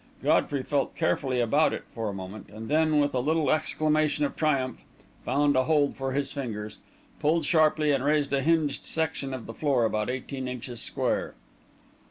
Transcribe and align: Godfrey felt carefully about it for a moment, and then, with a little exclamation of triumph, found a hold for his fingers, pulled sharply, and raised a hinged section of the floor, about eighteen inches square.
Godfrey 0.23 0.63
felt 0.63 0.95
carefully 0.95 1.39
about 1.41 1.73
it 1.73 1.83
for 1.93 2.09
a 2.09 2.13
moment, 2.13 2.49
and 2.49 2.69
then, 2.69 2.99
with 2.99 3.13
a 3.13 3.19
little 3.19 3.51
exclamation 3.51 4.25
of 4.25 4.35
triumph, 4.35 4.81
found 5.23 5.55
a 5.55 5.65
hold 5.65 5.95
for 5.95 6.13
his 6.13 6.31
fingers, 6.31 6.79
pulled 7.19 7.45
sharply, 7.45 7.91
and 7.91 8.03
raised 8.03 8.33
a 8.33 8.41
hinged 8.41 8.83
section 8.83 9.31
of 9.31 9.45
the 9.45 9.53
floor, 9.53 9.85
about 9.85 10.09
eighteen 10.09 10.47
inches 10.47 10.81
square. 10.81 11.35